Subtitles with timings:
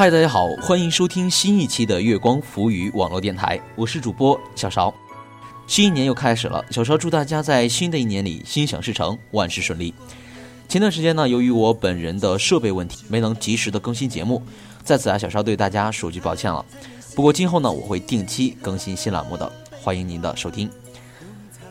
[0.00, 4.94] 嗨，大家好，欢迎收听新一期的月光浮语网络电台，我是主播小勺。
[5.66, 9.92] 新一年又开始了，小勺祝大家在新的一年里心想事成，万事顺利。
[10.70, 14.42] 前段时间呢，由于我本人的设备问题，没能及时的更新节目，
[14.82, 16.64] 在此啊，小勺对大家说句抱歉了。
[17.14, 20.70] 不过今后呢，我会定期更新新栏目的，欢迎您的收听。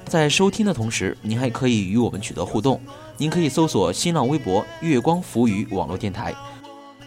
[0.05, 2.79] 在收听的同时，您还可以与我们取得互动，
[3.17, 6.31] 您可以搜索新浪微博“月光浮语网络电台”。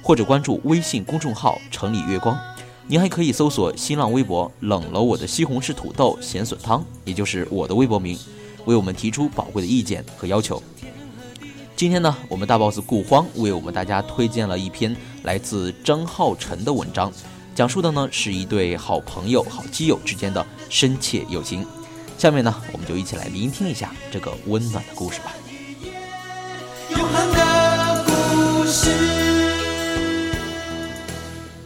[0.03, 2.37] 或者关注微信公众号“城里月光”，
[2.89, 8.19] 您还可以搜索新浪微博“冷了我的西红柿土豆咸笋汤”，也就是我的微博名，
[8.65, 10.61] 为我们提出宝贵的意见和要求。
[11.77, 17.13] 今天呢，我们大 boss 顾荒为我们大家推荐了一篇来自张浩晨的文章，
[17.55, 21.65] 讲述的呢是一对好朋友、好基友之间的深切友情。
[22.19, 25.33] 下面呢，我们就一起来聆听一下这个温暖的故事吧。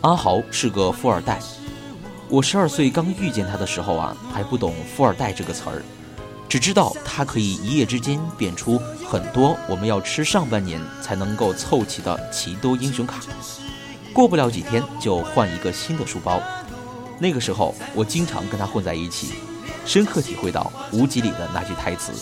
[0.07, 1.41] 阿豪是个富二代，
[2.29, 5.83] 我十二岁刚遇见他的时候啊，还不懂“富二代”这个词儿，
[6.49, 13.21] 只知道他可以一夜之间变出很多我们要吃上半年才能够凑齐的奇多英雄卡，
[14.13, 16.41] 过不了几天就换一个新的书包。
[17.19, 19.35] 那个时候我经常跟他混在一起，
[19.85, 22.13] 深刻体会到《无极》里的那句台词：“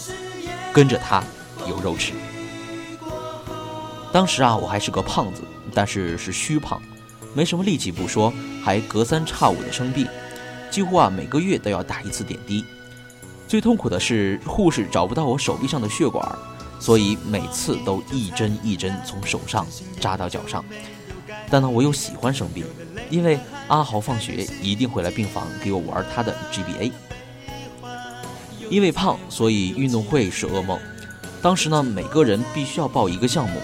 [0.73, 1.23] 跟着他
[1.69, 2.15] 有肉吃。”
[4.11, 5.43] 当时啊，我还是个胖子，
[5.75, 6.81] 但是是虚胖。
[7.35, 8.33] 没什么力气不说，
[8.63, 10.07] 还隔三差五的生病，
[10.71, 12.65] 几乎啊每个月都要打一次点滴。
[13.47, 16.27] 最痛苦的是护士找不到我手臂上的血管，
[16.79, 19.67] 所以每次都一针一针从手上
[20.01, 20.65] 扎到脚上。
[21.51, 22.65] 但呢，我又喜欢生病，
[23.11, 26.93] 因为阿豪放学一定会来病房给我玩他的 GBA。
[28.71, 30.79] 因为胖，所以运动会是噩梦。
[31.43, 33.61] 当时呢，每个人必须要报一个项目，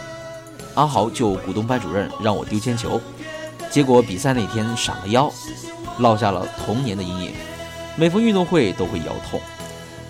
[0.75, 3.01] 阿豪就鼓动班主任让我丢铅球。
[3.71, 5.33] 结果比赛那天闪了腰，
[5.99, 7.33] 落下了童年的阴影。
[7.97, 9.41] 每逢运动会都会腰痛。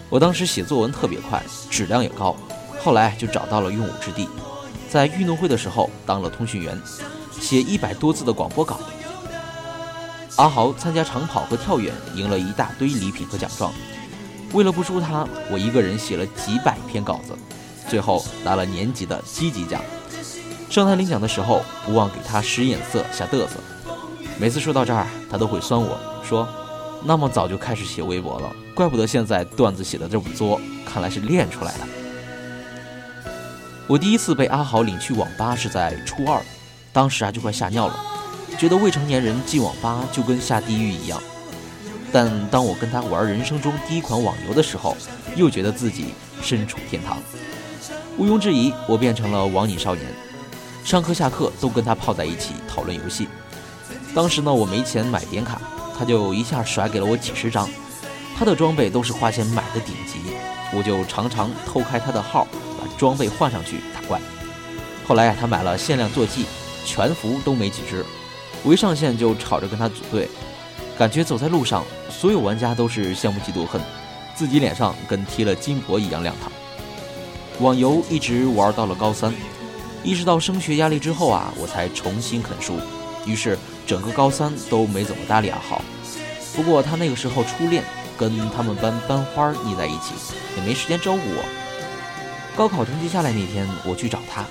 [0.08, 2.34] 我当时写作文特别快，质量也高，
[2.82, 4.28] 后来就找到了用武之地，
[4.88, 6.80] 在运动会的时候当了通讯员，
[7.38, 8.80] 写一百多字的广播稿。
[10.36, 13.72] 阿豪参加长跑和跳远，赢了一大堆礼品和奖状。
[14.52, 17.36] 为了不输他，我一个人写了几百篇稿子，
[17.88, 19.82] 最后拿了年级的积极奖。
[20.70, 23.56] 上台领奖的时候，不忘给他使眼色、瞎嘚瑟。
[24.38, 26.48] 每次说到这儿，他都会酸我说
[27.04, 31.80] ：“那么早就开始写微博了，怪不得现在段子写的这么作，看来是练出来的。”
[33.88, 36.40] 我第一次被阿豪领去网吧是在初二，
[36.92, 38.04] 当时啊就快吓尿了，
[38.56, 41.20] 觉得未成年人进网吧就跟下地狱一样。
[42.12, 44.96] 但当我跟他玩人生中第一款网游的时候，
[45.34, 47.18] 又觉得自己身处天堂。
[48.18, 50.06] 毋庸置疑，我变成了网瘾少年。
[50.84, 53.28] 上课下课都跟他泡在一起讨论游戏。
[54.14, 55.60] 当时呢，我没钱买点卡，
[55.96, 57.68] 他就一下甩给了我几十张。
[58.36, 60.18] 他的装备都是花钱买的顶级，
[60.72, 62.48] 我就常常偷开他的号，
[62.78, 64.18] 把装备换上去打怪。
[65.06, 66.46] 后来，他买了限量坐骑，
[66.84, 68.04] 全服都没几只，
[68.64, 70.28] 我一上线就吵着跟他组队，
[70.98, 73.80] 感觉走在路上，所有玩家都是羡慕嫉妒恨，
[74.34, 76.50] 自己脸上跟贴了金箔一样亮堂。
[77.60, 79.32] 网游一直玩到了高三。
[80.02, 82.78] 意识到升学压力之后啊，我才重新啃书。
[83.26, 85.82] 于是整个高三都没怎么搭理阿豪。
[86.56, 87.84] 不过他那个时候初恋，
[88.16, 90.14] 跟他们班班花腻在一起，
[90.56, 91.44] 也没时间招呼我。
[92.56, 94.44] 高考成绩下来那天，我去找他，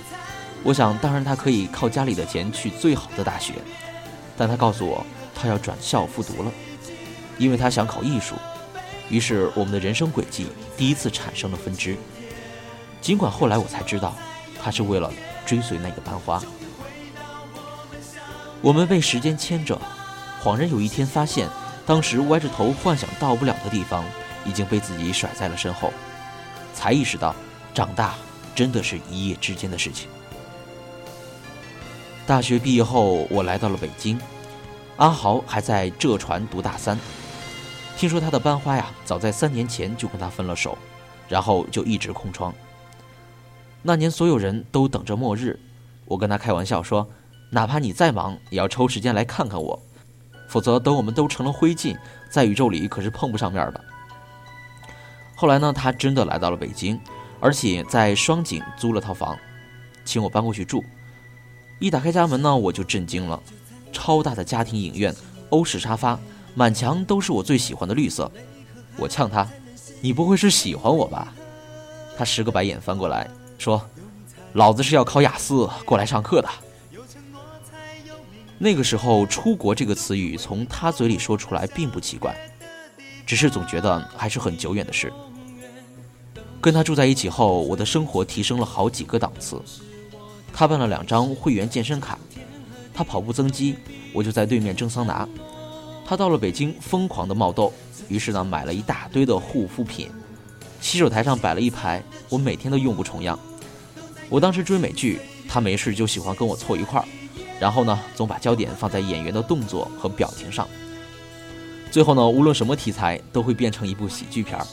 [0.62, 3.54] 我想当然他可以靠家里的钱去最好的大学，
[4.36, 6.52] 但他告诉我他要转校复读了，
[7.38, 8.36] 因为他想考艺术。
[9.08, 10.46] 于是我们的人生轨迹
[10.76, 11.96] 第一次产生了分支。
[13.00, 14.16] 尽管后来我才知道，
[14.62, 15.12] 他是为了。
[15.50, 16.40] 追随那个班花，
[18.60, 19.76] 我们被时间牵着，
[20.40, 21.48] 恍然有一天发现，
[21.84, 24.04] 当时歪着头幻想到不了的地方，
[24.46, 25.92] 已经被自己甩在了身后，
[26.72, 27.34] 才意识到，
[27.74, 28.14] 长大
[28.54, 30.08] 真的是一夜之间的事情。
[32.28, 34.20] 大学毕业后，我来到了北京，
[34.98, 36.96] 阿豪还在浙传读大三，
[37.96, 40.78] 听说他的班花呀，早在三年前就跟他分了手，
[41.28, 42.54] 然后就一直空窗。
[43.82, 45.58] 那年所有人都等着末日，
[46.04, 47.08] 我跟他开玩笑说
[47.50, 49.80] ：“哪怕你再忙，也要抽时间来看看我，
[50.48, 51.96] 否则等我们都成了灰烬，
[52.30, 53.80] 在宇宙里可是碰不上面的。”
[55.34, 57.00] 后来呢，他真的来到了北京，
[57.40, 59.34] 而且在双井租了套房，
[60.04, 60.84] 请我搬过去住。
[61.78, 63.42] 一打开家门呢，我就震惊了：
[63.90, 65.14] 超大的家庭影院，
[65.48, 66.20] 欧式沙发，
[66.54, 68.30] 满墙都是我最喜欢的绿色。
[68.98, 69.48] 我呛他
[70.02, 71.32] ：“你不会是喜欢我吧？”
[72.18, 73.26] 他十个白眼翻过来。
[73.60, 73.80] 说
[74.54, 76.48] ：“老子是要考雅思过来上课的。”
[78.56, 82.34] 那个时候，“出国”这个词语从他嘴里说出来并不奇怪，
[83.26, 85.12] 只是总觉得还是很久远的事。
[86.58, 89.60] 跟他住在一起后，我的生活提升了好几个档次。
[90.52, 92.18] 他办了两张会员健身卡，
[92.92, 93.76] 他跑步增肌，
[94.12, 95.28] 我就在对面蒸桑拿。
[96.04, 97.72] 他到了北京疯狂的冒痘，
[98.08, 100.10] 于是呢买了一大堆的护肤品，
[100.80, 103.38] 洗手台上摆了一排，我每天都用不重样。
[104.30, 107.04] 我当时追美剧，他没事就喜欢跟我凑一块儿。
[107.58, 110.66] 然后呢，总把焦点放在演员的动作和表情上。
[111.90, 114.64] 最后呢，无论什么题材都会变成一部喜剧片儿。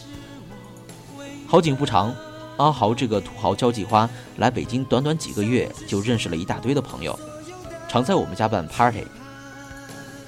[1.48, 2.16] 好景不长，
[2.58, 4.08] 阿豪这个土豪交际花
[4.38, 7.18] 来北京，短短几个月就认识了一大堆的朋友，
[7.90, 9.04] 常在我们家办 party。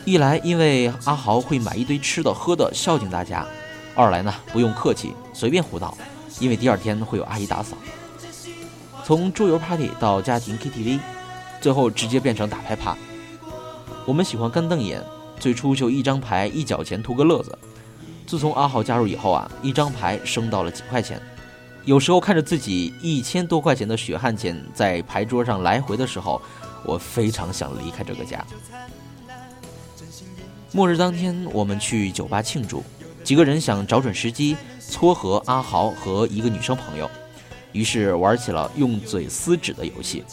[0.06, 3.46] 一来因为阿豪会买一堆吃的喝的孝敬大家，
[3.94, 5.96] 二来呢不用客气，随便胡闹，
[6.40, 7.78] 因为第二天会有阿姨打扫。
[9.10, 11.00] 从桌游 party 到家庭 KTV。
[11.60, 12.96] 最后直接变成打牌趴。
[14.06, 15.04] 我们喜欢干瞪眼，
[15.40, 17.58] 最初就一张牌一角钱图个乐子。
[18.28, 21.20] 自从阿豪加入以后啊，一张牌升到了几块钱。
[21.86, 26.40] 有时候看着自己一千多块钱的血汗钱在牌桌上来回的时候，
[26.86, 28.46] 我非常想离开这个家。
[30.72, 32.84] 末日当天，我们去酒吧庆祝，
[33.24, 37.10] 几个人想找准时机撮合阿豪和一个女生朋友，
[37.72, 40.24] 于是玩起了用嘴撕纸的游戏。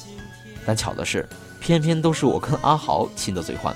[0.65, 1.29] 但巧的是，
[1.61, 3.75] 偏偏都是我跟阿豪亲的最欢。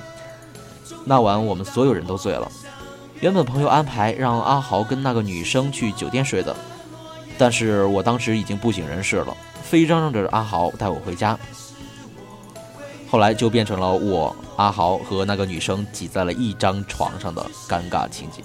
[1.04, 2.50] 那晚我们所有人都醉了。
[3.20, 6.56] 原本朋友安排让阿豪跟那个女生去酒店睡的，
[7.36, 11.38] 但是我当时已经不省人事了，非嚷嚷着阿豪带我回家。
[13.10, 18.44] 后来就变成了我、阿豪和那个女生挤在了一张床上的尴尬情景。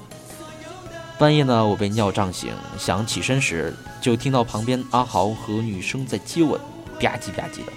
[1.18, 6.60] 半夜呢，我被尿胀醒，想起身时，就听到旁边阿豪和女生在接吻，
[7.00, 7.72] 吧唧吧唧的。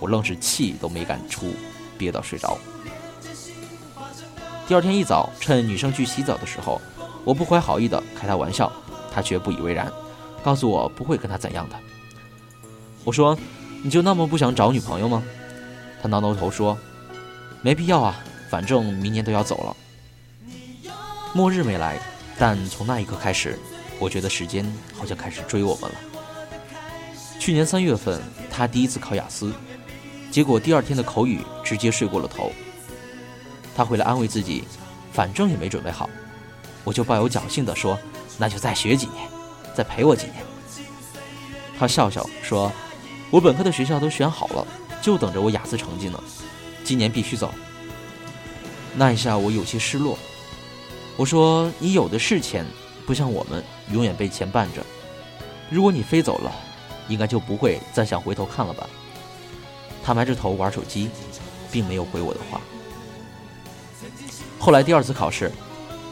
[0.00, 1.54] 我愣是气都没敢出，
[1.96, 2.58] 憋到睡着。
[4.66, 6.80] 第二天一早，趁女生去洗澡的时候，
[7.24, 8.70] 我不怀好意的开她玩笑，
[9.14, 9.90] 她却不以为然，
[10.42, 11.76] 告诉我不会跟她怎样的。
[13.04, 13.38] 我说
[13.84, 15.22] ：“你就那么不想找女朋友吗？”
[16.02, 16.76] 她挠挠头说
[17.62, 18.16] ：“没必要啊，
[18.50, 19.76] 反正明年都要走了。”
[21.32, 22.00] 末日没来，
[22.38, 23.58] 但从那一刻开始，
[23.98, 25.96] 我觉得时间好像开始追我们了。
[27.38, 29.52] 去年三月份，她第一次考雅思。
[30.30, 32.52] 结果第二天的口语直接睡过了头。
[33.74, 34.64] 他回来安慰自己，
[35.12, 36.10] 反正也没准备好，
[36.84, 37.98] 我就抱有侥幸地说
[38.36, 39.26] ：“那就再学几年，
[39.74, 40.36] 再陪我几年。”
[41.78, 42.70] 他笑笑说
[43.30, 44.66] ：“我本科的学校都选好了，
[45.00, 46.22] 就等着我雅思成绩呢，
[46.84, 47.54] 今年必须走。”
[48.94, 50.18] 那一下我有些失落。
[51.16, 52.64] 我说：“你有的是钱，
[53.06, 54.84] 不像我们永远被钱绊着。
[55.70, 56.52] 如果你飞走了，
[57.08, 58.88] 应该就不会再想回头看了吧。”
[60.04, 61.10] 他埋着头玩手机，
[61.72, 62.60] 并没有回我的话。
[64.58, 65.50] 后来第二次考试，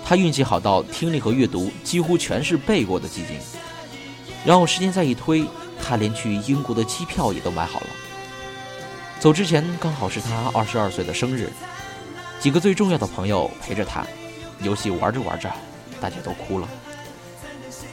[0.04, 3.38] 他运气好到听力和阅读几乎全是背过的基金。
[4.44, 5.44] 然后时间再一推，
[5.82, 7.86] 他连去英国的机票也都买好了。
[9.20, 11.50] 走之前刚好是他二十二岁的生日，
[12.40, 14.06] 几个最重要的朋友陪着他，
[14.60, 15.50] 游戏玩着玩着，
[16.00, 16.68] 大家都哭了。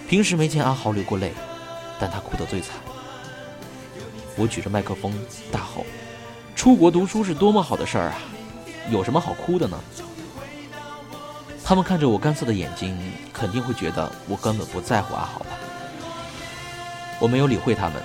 [0.08, 1.32] 平时没见阿豪流过泪，
[2.00, 2.75] 但他哭得最惨。
[4.36, 5.13] 我举着麦克风
[5.51, 5.86] 大吼
[6.56, 8.18] ：“出国读书是多么好的事儿啊！
[8.89, 9.80] 有什么好哭的呢？”
[11.63, 12.98] 他们看着我干涩的眼睛，
[13.32, 15.48] 肯定会觉得我根本不在乎阿豪吧。
[17.20, 18.01] 我没有理会他们，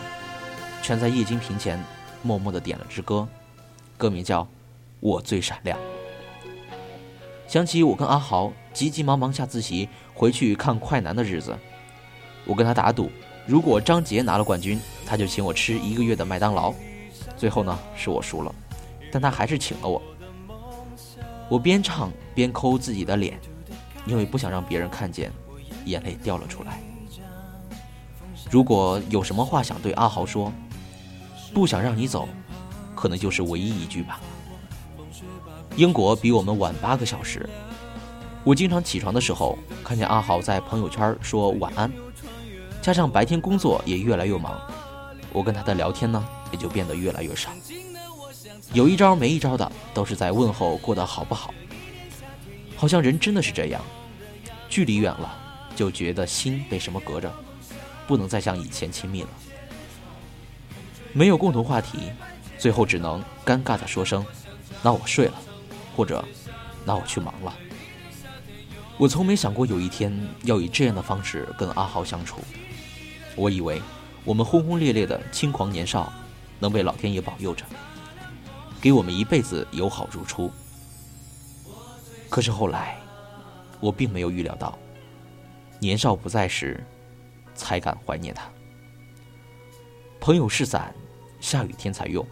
[0.83, 1.83] 全在液晶屏前
[2.23, 3.27] 默默地点了支歌，
[3.97, 4.43] 歌名叫
[5.01, 5.77] 《我最闪亮》。
[7.47, 11.57] 想起我跟阿豪急急忙忙下自习回去看快男的日子，
[12.45, 13.11] 我跟他打赌。
[13.47, 16.75] 如果张杰拿了冠军，他就请我吃一个月的麦当劳。
[17.37, 18.53] 最后呢，是我输了，
[19.13, 20.03] 但他还是请了我。
[21.49, 23.39] 我边唱边抠自己的脸，
[24.07, 25.31] 因为不想让别人看见，
[25.85, 26.83] 眼泪掉了出来。
[28.51, 30.53] 如果有什么话想对阿豪说，
[31.55, 32.29] 不想让你走，
[32.97, 34.21] 可能就是唯一一句吧。
[35.77, 37.49] 英国比我们晚八个小时，
[38.45, 41.91] 我经常起床的时候看见阿豪在朋友圈说晚安。
[42.81, 44.61] 加上白天工作也越来越忙，
[45.33, 47.51] 我跟他的聊天呢也就变得越来越少。
[48.73, 51.53] 有一招没一招的，都是在问候过得好不好。
[52.77, 53.83] 好像人真的是这样，
[54.69, 55.37] 距离远了，
[55.75, 57.33] 就觉得心被什么隔着，
[58.07, 59.29] 不能再像以前亲密了。
[61.13, 62.13] 没有共同话题，
[62.59, 64.25] 最后只能尴尬的说声
[64.83, 65.35] ：“那我睡了，
[65.97, 66.25] 或者
[66.85, 67.55] 那我去忙了。”
[68.99, 72.41] 我从没想过有一天要以这样的方式跟阿豪相处。
[73.35, 73.83] 我以为
[74.25, 76.11] 我们轰轰烈烈的轻狂年少
[76.59, 77.67] 能被老天爷保佑着，
[78.81, 80.51] 给我们一辈子友好如初。
[82.31, 82.97] 可是后来，
[83.81, 84.79] 我并没有预料到，
[85.79, 86.83] 年少不在时，
[87.55, 88.51] 才敢怀念他。
[90.19, 90.95] 朋友是伞，
[91.39, 92.27] 下雨天才用，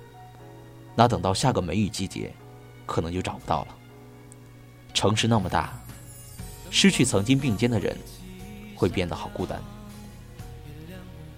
[0.95, 2.33] 那等到下个梅雨季节，
[2.87, 3.69] 可能就找不到了。
[4.93, 5.73] 城市那么大，
[6.71, 7.97] 失去曾经并肩的人，
[8.77, 9.61] 会变得好孤单。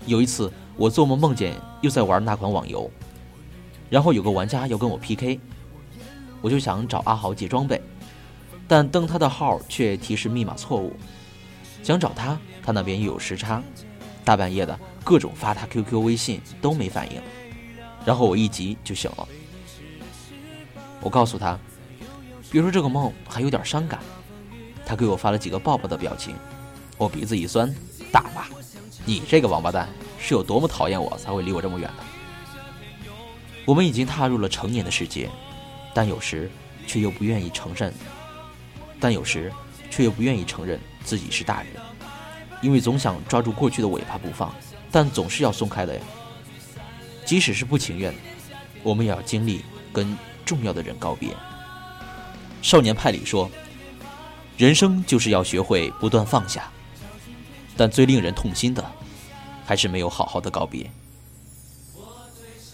[0.05, 2.91] 有一次，我做梦梦见又在玩那款网游，
[3.89, 5.41] 然后有个玩家要跟我 PK，
[6.43, 7.81] 我就想找阿豪借装备，
[8.69, 10.93] 但登他的号却提示密码错误，
[11.83, 13.63] 想找他，他那边又有时差，
[14.23, 17.21] 大半夜的各种发他 QQ、微信都没反应，
[18.05, 19.27] 然后我一急就醒了，
[21.07, 21.57] 我告诉他，
[22.51, 24.01] 别说这个梦还有点伤感，
[24.85, 26.35] 他给我发了几个抱抱的表情，
[26.99, 27.73] 我鼻子一酸，
[28.11, 28.47] 大骂。
[29.05, 33.13] 你这个王八蛋是有多么讨厌我才会离我这么远的？
[33.65, 35.31] 我们已经踏入了成年的世界，
[35.95, 36.51] 但有时
[36.89, 37.95] 却又不愿意承认，
[38.99, 39.53] 但有时
[39.89, 41.69] 却又不愿意承认自己是大人，
[42.61, 44.53] 因为总想抓住过去的尾巴不放，
[44.91, 46.01] 但总是要松开的呀。
[47.25, 48.13] 即使是不情愿，
[48.83, 51.37] 我们也要经历跟重要的人告别。
[52.63, 53.51] 少年派里说，
[54.57, 56.71] 人生就是要学会不断放下。
[57.77, 58.83] 但最令人痛心的，
[59.67, 60.91] 还是没有好好的告别。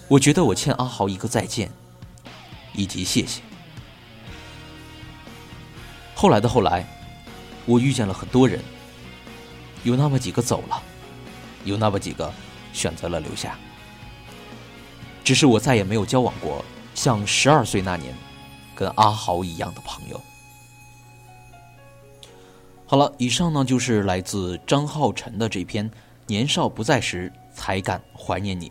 [0.07, 1.73] 我觉得我欠阿豪一个再见，
[2.73, 3.41] 以及谢谢。
[6.15, 6.87] 后来的后来，
[7.67, 8.61] 我遇见了很多人，
[9.83, 10.81] 有那么几个走了，
[11.65, 12.33] 有那么几个
[12.73, 13.59] 选择了留下。
[15.25, 18.15] 只是我再也没有交往过像十二岁那年
[18.75, 20.21] 跟阿豪一样的朋友。
[22.87, 25.89] 好了，以上呢就是来自张浩晨的这篇
[26.27, 28.69] 《年少不在时才敢怀念你》。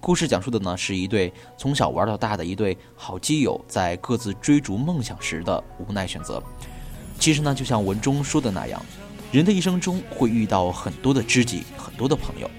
[0.00, 6.42] 故事讲述的呢是一对从小玩到大的一对好基友在各自追逐梦想时的无奈选择。
[7.18, 8.84] 其实呢，就像文中说的那样，
[9.32, 12.50] 人的一生中会遇到很多的知己，很多的朋友，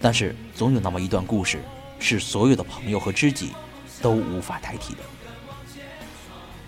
[0.00, 1.60] 但是总有那么一段故事
[1.98, 3.52] 是所有的朋友和知己
[4.00, 5.00] 都无法代替的。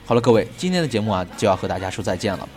[0.06, 2.48] 好了，各位，今天的节目啊就要和大家说再见了。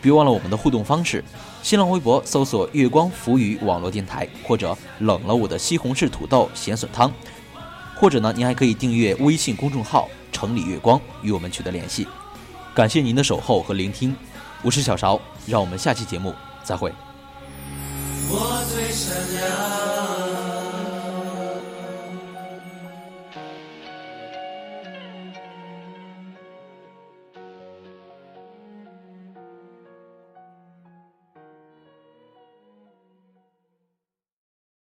[0.00, 1.22] 别忘了我们的互动方式，
[1.62, 7.12] 新浪微博搜索“月光浮语网络电台”或者“冷了我的西红柿土豆咸笋汤”，
[7.96, 12.08] 或者呢，您还可以订阅微信公众号“城里月光”与我们取得联系。
[12.72, 14.16] 感谢您的守候和聆听，
[14.62, 16.90] 我是小勺，让我们下期节目再会。
[18.30, 20.09] 我最闪亮